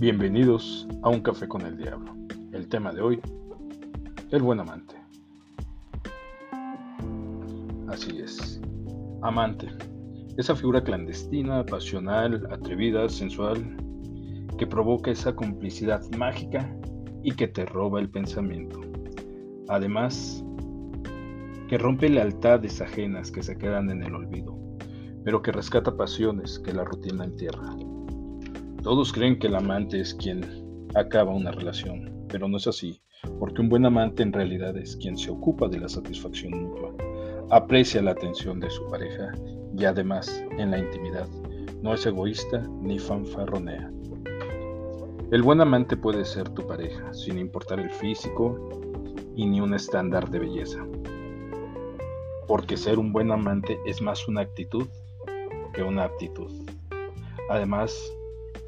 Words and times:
Bienvenidos 0.00 0.88
a 1.02 1.10
Un 1.10 1.20
Café 1.20 1.46
con 1.46 1.60
el 1.60 1.76
Diablo. 1.76 2.16
El 2.52 2.68
tema 2.70 2.90
de 2.90 3.02
hoy, 3.02 3.20
el 4.30 4.42
buen 4.42 4.58
amante. 4.58 4.94
Así 7.86 8.18
es, 8.18 8.62
amante. 9.20 9.68
Esa 10.38 10.56
figura 10.56 10.82
clandestina, 10.82 11.66
pasional, 11.66 12.48
atrevida, 12.50 13.10
sensual, 13.10 13.76
que 14.56 14.66
provoca 14.66 15.10
esa 15.10 15.36
complicidad 15.36 16.00
mágica 16.16 16.74
y 17.22 17.32
que 17.32 17.48
te 17.48 17.66
roba 17.66 18.00
el 18.00 18.08
pensamiento. 18.08 18.80
Además, 19.68 20.42
que 21.68 21.76
rompe 21.76 22.08
lealtades 22.08 22.80
ajenas 22.80 23.30
que 23.30 23.42
se 23.42 23.58
quedan 23.58 23.90
en 23.90 24.02
el 24.02 24.14
olvido, 24.14 24.58
pero 25.26 25.42
que 25.42 25.52
rescata 25.52 25.94
pasiones 25.94 26.58
que 26.58 26.72
la 26.72 26.84
rutina 26.84 27.24
entierra. 27.24 27.76
Todos 28.82 29.12
creen 29.12 29.38
que 29.38 29.46
el 29.46 29.56
amante 29.56 30.00
es 30.00 30.14
quien 30.14 30.86
acaba 30.94 31.32
una 31.32 31.50
relación, 31.50 32.26
pero 32.28 32.48
no 32.48 32.56
es 32.56 32.66
así, 32.66 33.00
porque 33.38 33.60
un 33.60 33.68
buen 33.68 33.86
amante 33.86 34.22
en 34.22 34.32
realidad 34.32 34.76
es 34.76 34.96
quien 34.96 35.16
se 35.16 35.30
ocupa 35.30 35.68
de 35.68 35.80
la 35.80 35.88
satisfacción 35.88 36.52
mutua, 36.62 36.92
aprecia 37.50 38.02
la 38.02 38.12
atención 38.12 38.60
de 38.60 38.70
su 38.70 38.86
pareja 38.88 39.32
y 39.76 39.84
además, 39.84 40.44
en 40.58 40.70
la 40.70 40.78
intimidad, 40.78 41.28
no 41.82 41.94
es 41.94 42.06
egoísta 42.06 42.66
ni 42.80 42.98
fanfarronea. 42.98 43.90
El 45.30 45.42
buen 45.42 45.60
amante 45.60 45.96
puede 45.96 46.24
ser 46.24 46.48
tu 46.50 46.66
pareja, 46.66 47.12
sin 47.12 47.38
importar 47.38 47.78
el 47.80 47.90
físico 47.90 48.68
y 49.36 49.46
ni 49.46 49.60
un 49.60 49.74
estándar 49.74 50.28
de 50.30 50.40
belleza 50.40 50.84
porque 52.50 52.76
ser 52.76 52.98
un 52.98 53.12
buen 53.12 53.30
amante 53.30 53.78
es 53.86 54.02
más 54.02 54.26
una 54.26 54.40
actitud 54.40 54.88
que 55.72 55.84
una 55.84 56.02
aptitud. 56.02 56.50
Además, 57.48 58.12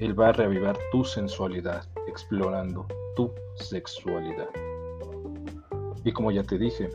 él 0.00 0.18
va 0.18 0.30
a 0.30 0.32
reavivar 0.32 0.78
tu 0.90 1.04
sensualidad 1.04 1.86
explorando 2.08 2.86
tu 3.14 3.30
sexualidad. 3.56 4.48
Y 6.04 6.12
como 6.12 6.30
ya 6.30 6.42
te 6.42 6.56
dije, 6.56 6.88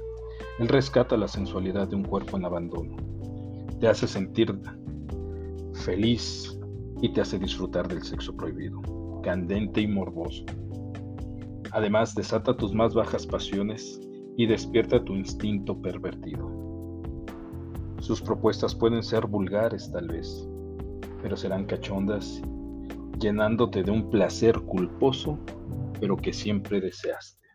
él 0.58 0.68
rescata 0.68 1.16
la 1.16 1.28
sensualidad 1.28 1.88
de 1.88 1.98
un 1.98 2.04
cuerpo 2.04 2.36
en 2.36 2.46
abandono. 2.46 2.96
Te 3.80 3.88
hace 3.88 4.08
sentir 4.08 4.60
feliz 5.74 6.60
y 7.00 7.14
te 7.14 7.22
hace 7.22 7.38
disfrutar 7.38 7.88
del 7.88 8.02
sexo 8.02 8.36
prohibido, 8.36 8.82
candente 9.22 9.82
y 9.82 9.88
morboso. 9.88 10.44
Además, 11.74 12.16
desata 12.16 12.58
tus 12.58 12.74
más 12.74 12.96
bajas 12.96 13.28
pasiones 13.28 14.02
y 14.36 14.48
despierta 14.48 15.04
tu 15.04 15.14
instinto 15.14 15.80
pervertido. 15.80 16.50
Sus 18.00 18.20
propuestas 18.20 18.74
pueden 18.74 19.04
ser 19.04 19.28
vulgares 19.28 19.92
tal 19.92 20.08
vez, 20.08 20.50
pero 21.22 21.38
serán 21.38 21.66
cachondas, 21.66 22.42
llenándote 23.20 23.84
de 23.84 23.92
un 23.92 24.10
placer 24.10 24.60
culposo, 24.62 25.40
pero 26.00 26.18
que 26.18 26.34
siempre 26.34 26.82
deseaste. 26.82 27.46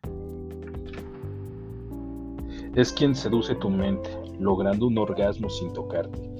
Es 2.75 2.92
quien 2.92 3.14
seduce 3.14 3.55
tu 3.56 3.69
mente, 3.69 4.11
logrando 4.39 4.86
un 4.86 4.97
orgasmo 4.98 5.50
sin 5.50 5.72
tocarte, 5.72 6.30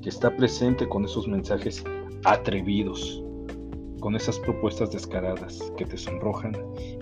que 0.00 0.08
está 0.08 0.34
presente 0.34 0.88
con 0.88 1.04
esos 1.04 1.28
mensajes 1.28 1.84
atrevidos, 2.24 3.22
con 4.00 4.16
esas 4.16 4.38
propuestas 4.38 4.90
descaradas 4.90 5.72
que 5.76 5.84
te 5.84 5.96
sonrojan 5.96 6.52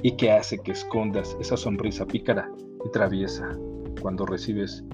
y 0.03 0.12
que 0.17 0.33
hace 0.33 0.59
que 0.59 0.73
escondas 0.73 1.36
esa 1.41 1.57
sonrisa 1.57 2.07
pícara 2.07 2.51
y 2.84 2.91
traviesa 2.91 3.57
cuando 4.01 4.27
recibes 4.27 4.84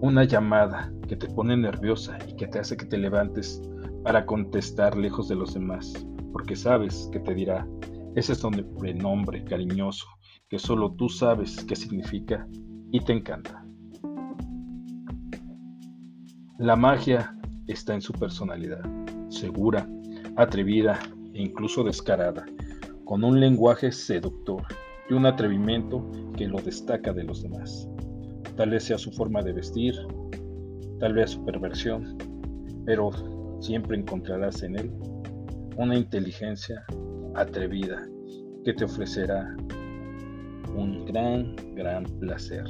una 0.00 0.24
llamada 0.24 0.92
que 1.08 1.16
te 1.16 1.28
pone 1.28 1.56
nerviosa 1.56 2.18
y 2.26 2.34
que 2.34 2.46
te 2.46 2.58
hace 2.58 2.76
que 2.76 2.86
te 2.86 2.98
levantes 2.98 3.62
para 4.02 4.24
contestar 4.24 4.96
lejos 4.96 5.28
de 5.28 5.36
los 5.36 5.54
demás, 5.54 5.92
porque 6.32 6.56
sabes 6.56 7.08
que 7.12 7.20
te 7.20 7.34
dirá 7.34 7.66
ese 8.16 8.32
es 8.32 8.42
un 8.42 8.66
nombre 8.96 9.44
cariñoso 9.44 10.06
que 10.48 10.58
solo 10.58 10.92
tú 10.94 11.08
sabes 11.08 11.64
qué 11.64 11.76
significa 11.76 12.46
y 12.90 13.00
te 13.00 13.12
encanta. 13.12 13.64
La 16.58 16.74
magia 16.74 17.36
está 17.68 17.94
en 17.94 18.00
su 18.00 18.12
personalidad, 18.12 18.82
segura, 19.28 19.88
atrevida 20.34 20.98
e 21.34 21.42
incluso 21.42 21.84
descarada, 21.84 22.44
con 23.04 23.22
un 23.22 23.38
lenguaje 23.38 23.92
seductor 23.92 24.64
y 25.08 25.14
un 25.14 25.26
atrevimiento 25.26 26.04
que 26.36 26.48
lo 26.48 26.58
destaca 26.60 27.12
de 27.12 27.22
los 27.24 27.42
demás. 27.42 27.88
Tal 28.60 28.68
vez 28.68 28.84
sea 28.84 28.98
su 28.98 29.10
forma 29.12 29.40
de 29.40 29.54
vestir, 29.54 29.94
tal 30.98 31.14
vez 31.14 31.30
su 31.30 31.42
perversión, 31.46 32.18
pero 32.84 33.08
siempre 33.62 33.96
encontrarás 33.96 34.62
en 34.62 34.78
él 34.78 34.92
una 35.78 35.96
inteligencia 35.96 36.84
atrevida 37.36 38.06
que 38.62 38.74
te 38.74 38.84
ofrecerá 38.84 39.56
un 40.76 41.06
gran, 41.06 41.56
gran 41.74 42.04
placer. 42.20 42.64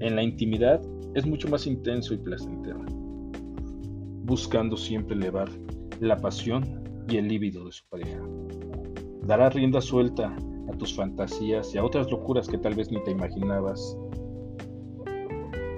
En 0.00 0.16
la 0.16 0.24
intimidad 0.24 0.80
es 1.14 1.24
mucho 1.24 1.46
más 1.46 1.68
intenso 1.68 2.12
y 2.12 2.16
placentero, 2.16 2.84
buscando 4.24 4.76
siempre 4.76 5.14
elevar 5.14 5.50
la 6.00 6.16
pasión 6.16 6.82
y 7.08 7.18
el 7.18 7.28
líbido 7.28 7.64
de 7.64 7.70
su 7.70 7.88
pareja. 7.90 8.20
Dará 9.22 9.50
rienda 9.50 9.80
suelta 9.80 10.34
a 10.68 10.76
tus 10.76 10.96
fantasías 10.96 11.72
y 11.76 11.78
a 11.78 11.84
otras 11.84 12.10
locuras 12.10 12.48
que 12.48 12.58
tal 12.58 12.74
vez 12.74 12.90
ni 12.90 13.00
te 13.04 13.12
imaginabas 13.12 13.96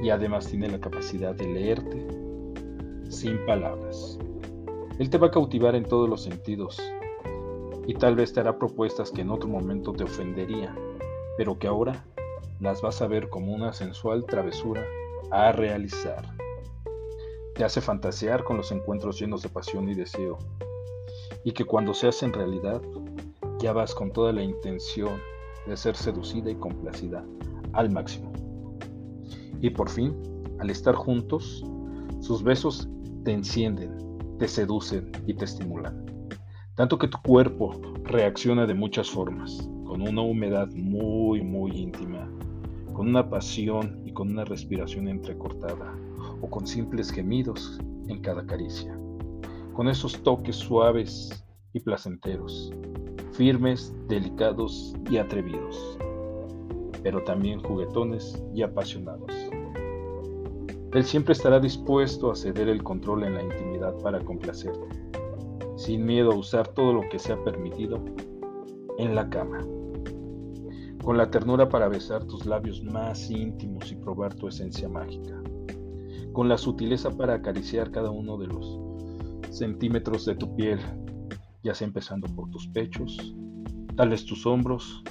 y 0.06 0.10
además 0.10 0.46
tiene 0.46 0.68
la 0.68 0.78
capacidad 0.78 1.34
de 1.34 1.48
leerte 1.48 2.06
sin 3.08 3.44
palabras. 3.44 4.16
Él 5.00 5.10
te 5.10 5.18
va 5.18 5.26
a 5.26 5.30
cautivar 5.32 5.74
en 5.74 5.82
todos 5.82 6.08
los 6.08 6.22
sentidos 6.22 6.80
y 7.88 7.94
tal 7.94 8.14
vez 8.14 8.32
te 8.32 8.38
hará 8.38 8.56
propuestas 8.56 9.10
que 9.10 9.22
en 9.22 9.30
otro 9.30 9.48
momento 9.48 9.92
te 9.92 10.04
ofenderían, 10.04 10.76
pero 11.36 11.58
que 11.58 11.66
ahora 11.66 12.04
las 12.60 12.82
vas 12.82 13.02
a 13.02 13.08
ver 13.08 13.28
como 13.30 13.52
una 13.52 13.72
sensual 13.72 14.24
travesura 14.26 14.84
a 15.32 15.50
realizar. 15.50 16.24
Te 17.56 17.64
hace 17.64 17.80
fantasear 17.80 18.44
con 18.44 18.58
los 18.58 18.70
encuentros 18.70 19.18
llenos 19.18 19.42
de 19.42 19.48
pasión 19.48 19.88
y 19.88 19.94
deseo, 19.94 20.38
y 21.42 21.50
que 21.50 21.64
cuando 21.64 21.94
se 21.94 22.06
hace 22.06 22.26
en 22.26 22.32
realidad, 22.32 22.80
ya 23.58 23.72
vas 23.72 23.92
con 23.92 24.12
toda 24.12 24.32
la 24.32 24.44
intención 24.44 25.20
de 25.66 25.76
ser 25.76 25.96
seducida 25.96 26.48
y 26.48 26.54
complacida 26.54 27.24
al 27.72 27.90
máximo. 27.90 28.45
Y 29.60 29.70
por 29.70 29.88
fin, 29.88 30.14
al 30.58 30.70
estar 30.70 30.94
juntos, 30.94 31.64
sus 32.20 32.42
besos 32.42 32.88
te 33.24 33.32
encienden, 33.32 33.96
te 34.38 34.48
seducen 34.48 35.10
y 35.26 35.34
te 35.34 35.44
estimulan. 35.44 36.04
Tanto 36.74 36.98
que 36.98 37.08
tu 37.08 37.18
cuerpo 37.22 37.80
reacciona 38.04 38.66
de 38.66 38.74
muchas 38.74 39.10
formas, 39.10 39.68
con 39.84 40.02
una 40.02 40.22
humedad 40.22 40.68
muy, 40.74 41.42
muy 41.42 41.72
íntima, 41.72 42.30
con 42.92 43.08
una 43.08 43.28
pasión 43.28 44.02
y 44.04 44.12
con 44.12 44.30
una 44.30 44.44
respiración 44.44 45.08
entrecortada, 45.08 45.94
o 46.42 46.50
con 46.50 46.66
simples 46.66 47.10
gemidos 47.10 47.78
en 48.08 48.20
cada 48.20 48.44
caricia, 48.44 48.94
con 49.72 49.88
esos 49.88 50.22
toques 50.22 50.56
suaves 50.56 51.44
y 51.72 51.80
placenteros, 51.80 52.72
firmes, 53.32 53.94
delicados 54.08 54.94
y 55.10 55.16
atrevidos 55.16 55.98
pero 57.06 57.22
también 57.22 57.62
juguetones 57.62 58.42
y 58.52 58.62
apasionados. 58.62 59.30
Él 60.96 61.04
siempre 61.04 61.34
estará 61.34 61.60
dispuesto 61.60 62.30
a 62.30 62.34
ceder 62.34 62.70
el 62.70 62.82
control 62.82 63.24
en 63.24 63.34
la 63.34 63.42
intimidad 63.42 63.94
para 63.98 64.18
complacerte, 64.24 64.88
sin 65.76 66.06
miedo 66.06 66.32
a 66.32 66.36
usar 66.36 66.68
todo 66.68 66.94
lo 66.94 67.02
que 67.10 67.18
sea 67.18 67.36
permitido 67.44 68.02
en 68.96 69.14
la 69.14 69.28
cama, 69.28 69.58
con 71.04 71.18
la 71.18 71.30
ternura 71.30 71.68
para 71.68 71.88
besar 71.88 72.24
tus 72.24 72.46
labios 72.46 72.82
más 72.82 73.30
íntimos 73.30 73.92
y 73.92 73.96
probar 73.96 74.32
tu 74.36 74.48
esencia 74.48 74.88
mágica, 74.88 75.38
con 76.32 76.48
la 76.48 76.56
sutileza 76.56 77.10
para 77.10 77.34
acariciar 77.34 77.90
cada 77.90 78.10
uno 78.10 78.38
de 78.38 78.46
los 78.46 78.80
centímetros 79.50 80.24
de 80.24 80.36
tu 80.36 80.56
piel, 80.56 80.80
ya 81.62 81.74
sea 81.74 81.88
empezando 81.88 82.26
por 82.34 82.48
tus 82.48 82.68
pechos, 82.68 83.36
tal 83.96 84.08
vez 84.08 84.24
tus 84.24 84.46
hombros, 84.46 85.04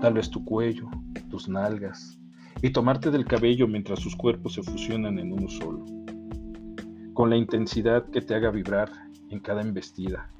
tal 0.00 0.12
vez 0.12 0.30
tu 0.30 0.44
cuello, 0.44 0.88
tus 1.28 1.48
nalgas, 1.48 2.20
y 2.62 2.70
tomarte 2.70 3.10
del 3.10 3.24
cabello 3.24 3.68
mientras 3.68 4.00
sus 4.00 4.16
cuerpos 4.16 4.54
se 4.54 4.62
fusionan 4.62 5.18
en 5.18 5.32
uno 5.32 5.48
solo, 5.48 5.84
con 7.14 7.30
la 7.30 7.36
intensidad 7.36 8.08
que 8.10 8.20
te 8.20 8.34
haga 8.34 8.50
vibrar 8.50 8.90
en 9.30 9.40
cada 9.40 9.62
embestida, 9.62 10.30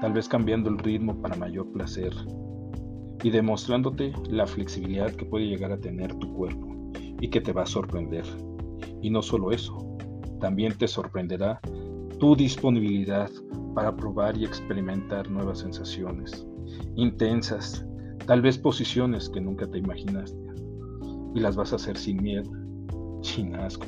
tal 0.00 0.12
vez 0.12 0.28
cambiando 0.28 0.70
el 0.70 0.78
ritmo 0.78 1.20
para 1.20 1.36
mayor 1.36 1.70
placer, 1.72 2.12
y 3.22 3.30
demostrándote 3.30 4.12
la 4.28 4.46
flexibilidad 4.46 5.12
que 5.14 5.26
puede 5.26 5.46
llegar 5.46 5.72
a 5.72 5.80
tener 5.80 6.14
tu 6.14 6.32
cuerpo 6.34 6.92
y 7.20 7.28
que 7.28 7.40
te 7.40 7.52
va 7.52 7.62
a 7.62 7.66
sorprender. 7.66 8.24
Y 9.02 9.10
no 9.10 9.20
solo 9.20 9.52
eso, 9.52 9.96
también 10.40 10.76
te 10.78 10.88
sorprenderá 10.88 11.60
tu 12.18 12.34
disponibilidad 12.34 13.30
para 13.74 13.94
probar 13.94 14.36
y 14.36 14.44
experimentar 14.44 15.30
nuevas 15.30 15.60
sensaciones, 15.60 16.46
intensas, 16.96 17.84
tal 18.26 18.42
vez 18.42 18.58
posiciones 18.58 19.28
que 19.28 19.40
nunca 19.40 19.66
te 19.66 19.78
imaginaste, 19.78 20.49
y 21.34 21.40
las 21.40 21.56
vas 21.56 21.72
a 21.72 21.76
hacer 21.76 21.96
sin 21.96 22.22
miedo, 22.22 22.50
sin 23.22 23.54
asco, 23.54 23.86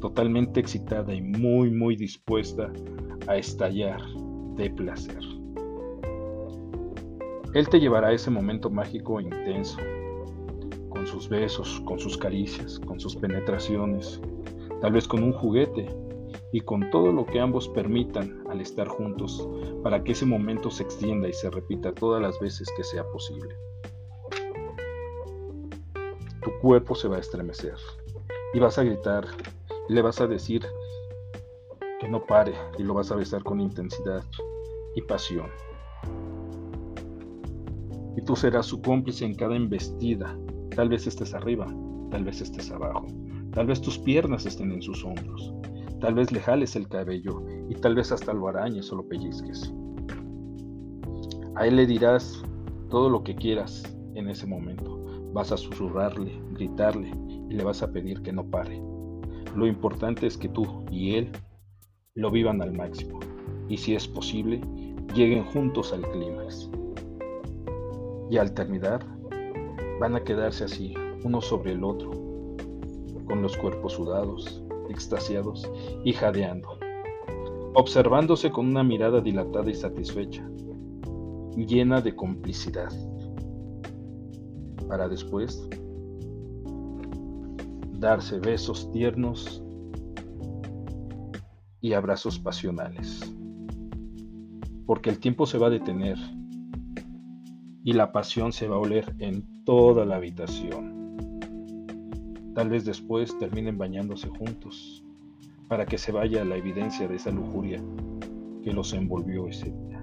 totalmente 0.00 0.60
excitada 0.60 1.14
y 1.14 1.22
muy, 1.22 1.70
muy 1.70 1.96
dispuesta 1.96 2.72
a 3.26 3.36
estallar 3.36 4.00
de 4.56 4.70
placer. 4.70 5.20
Él 7.54 7.68
te 7.68 7.78
llevará 7.78 8.08
a 8.08 8.12
ese 8.12 8.30
momento 8.30 8.68
mágico 8.68 9.20
e 9.20 9.24
intenso, 9.24 9.78
con 10.88 11.06
sus 11.06 11.28
besos, 11.28 11.80
con 11.84 11.98
sus 11.98 12.16
caricias, 12.16 12.80
con 12.80 12.98
sus 12.98 13.14
penetraciones, 13.14 14.20
tal 14.80 14.92
vez 14.92 15.06
con 15.06 15.22
un 15.22 15.32
juguete 15.32 15.88
y 16.52 16.60
con 16.60 16.90
todo 16.90 17.12
lo 17.12 17.26
que 17.26 17.40
ambos 17.40 17.68
permitan 17.68 18.42
al 18.50 18.60
estar 18.60 18.88
juntos 18.88 19.48
para 19.82 20.02
que 20.02 20.12
ese 20.12 20.26
momento 20.26 20.70
se 20.70 20.82
extienda 20.82 21.28
y 21.28 21.32
se 21.32 21.50
repita 21.50 21.92
todas 21.92 22.20
las 22.20 22.38
veces 22.40 22.68
que 22.76 22.84
sea 22.84 23.04
posible. 23.10 23.54
Tu 26.44 26.50
cuerpo 26.60 26.94
se 26.94 27.08
va 27.08 27.16
a 27.16 27.20
estremecer 27.20 27.76
y 28.52 28.58
vas 28.58 28.78
a 28.78 28.84
gritar 28.84 29.26
y 29.88 29.94
le 29.94 30.02
vas 30.02 30.20
a 30.20 30.26
decir 30.26 30.64
que 32.00 32.08
no 32.08 32.24
pare 32.24 32.54
y 32.78 32.82
lo 32.82 32.94
vas 32.94 33.10
a 33.10 33.16
besar 33.16 33.42
con 33.42 33.60
intensidad 33.60 34.22
y 34.94 35.02
pasión 35.02 35.50
y 38.16 38.22
tú 38.22 38.36
serás 38.36 38.66
su 38.66 38.80
cómplice 38.80 39.24
en 39.24 39.34
cada 39.34 39.56
embestida. 39.56 40.36
Tal 40.74 40.88
vez 40.88 41.06
estés 41.06 41.34
arriba, 41.34 41.66
tal 42.10 42.24
vez 42.24 42.40
estés 42.40 42.70
abajo, 42.70 43.06
tal 43.52 43.66
vez 43.66 43.80
tus 43.80 43.98
piernas 43.98 44.46
estén 44.46 44.72
en 44.72 44.82
sus 44.82 45.04
hombros, 45.04 45.52
tal 46.00 46.14
vez 46.14 46.32
le 46.32 46.40
jales 46.40 46.76
el 46.76 46.88
cabello 46.88 47.42
y 47.68 47.74
tal 47.74 47.94
vez 47.94 48.12
hasta 48.12 48.32
lo 48.32 48.48
arañes 48.48 48.90
o 48.92 48.96
lo 48.96 49.08
pellizques. 49.08 49.72
A 51.56 51.66
él 51.66 51.76
le 51.76 51.86
dirás 51.86 52.42
todo 52.90 53.08
lo 53.08 53.22
que 53.22 53.34
quieras 53.34 53.82
en 54.14 54.28
ese 54.28 54.46
momento. 54.46 55.03
Vas 55.34 55.50
a 55.50 55.56
susurrarle, 55.56 56.32
gritarle 56.52 57.10
y 57.50 57.54
le 57.54 57.64
vas 57.64 57.82
a 57.82 57.90
pedir 57.90 58.22
que 58.22 58.32
no 58.32 58.44
pare. 58.44 58.80
Lo 59.56 59.66
importante 59.66 60.28
es 60.28 60.38
que 60.38 60.48
tú 60.48 60.84
y 60.92 61.16
él 61.16 61.32
lo 62.14 62.30
vivan 62.30 62.62
al 62.62 62.72
máximo 62.72 63.18
y 63.68 63.76
si 63.76 63.96
es 63.96 64.06
posible, 64.06 64.60
lleguen 65.12 65.44
juntos 65.44 65.92
al 65.92 66.02
clímax 66.12 66.70
y 68.30 68.36
al 68.36 68.54
terminar 68.54 69.04
van 69.98 70.14
a 70.14 70.22
quedarse 70.22 70.64
así, 70.64 70.94
uno 71.24 71.40
sobre 71.40 71.72
el 71.72 71.82
otro, 71.82 72.12
con 73.26 73.42
los 73.42 73.56
cuerpos 73.56 73.94
sudados, 73.94 74.62
extasiados 74.88 75.68
y 76.04 76.12
jadeando, 76.12 76.78
observándose 77.74 78.52
con 78.52 78.68
una 78.68 78.84
mirada 78.84 79.20
dilatada 79.20 79.68
y 79.68 79.74
satisfecha, 79.74 80.48
llena 81.56 82.00
de 82.00 82.14
complicidad, 82.14 82.92
para 84.88 85.08
después 85.08 85.68
darse 87.98 88.38
besos 88.38 88.90
tiernos 88.92 89.62
y 91.80 91.92
abrazos 91.92 92.38
pasionales, 92.38 93.20
porque 94.86 95.10
el 95.10 95.18
tiempo 95.18 95.46
se 95.46 95.58
va 95.58 95.66
a 95.68 95.70
detener 95.70 96.18
y 97.84 97.92
la 97.92 98.12
pasión 98.12 98.52
se 98.52 98.68
va 98.68 98.76
a 98.76 98.80
oler 98.80 99.14
en 99.18 99.64
toda 99.64 100.06
la 100.06 100.16
habitación. 100.16 101.38
Tal 102.54 102.70
vez 102.70 102.84
después 102.84 103.38
terminen 103.38 103.76
bañándose 103.76 104.28
juntos 104.28 105.04
para 105.68 105.84
que 105.84 105.98
se 105.98 106.12
vaya 106.12 106.44
la 106.44 106.56
evidencia 106.56 107.08
de 107.08 107.16
esa 107.16 107.30
lujuria 107.30 107.82
que 108.62 108.72
los 108.72 108.92
envolvió 108.92 109.48
ese 109.48 109.70
día. 109.70 109.93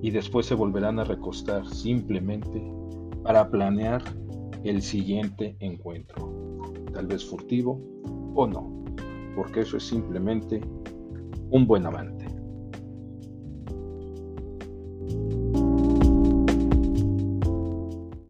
Y 0.00 0.10
después 0.10 0.46
se 0.46 0.54
volverán 0.54 0.98
a 0.98 1.04
recostar 1.04 1.66
simplemente 1.68 2.62
para 3.22 3.50
planear 3.50 4.02
el 4.64 4.82
siguiente 4.82 5.56
encuentro, 5.60 6.32
tal 6.92 7.06
vez 7.06 7.24
furtivo 7.24 7.80
o 8.34 8.46
no, 8.46 8.84
porque 9.34 9.60
eso 9.60 9.76
es 9.76 9.84
simplemente 9.84 10.60
un 11.50 11.66
buen 11.66 11.86
amante. 11.86 12.17